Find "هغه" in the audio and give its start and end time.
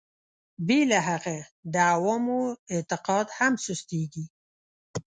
1.09-1.37